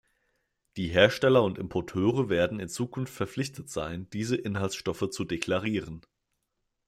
[0.77, 6.01] Die Hersteller und Importeure werden in Zukunft verpflichtet sein, diese Inhaltsstoffe zu deklarieren.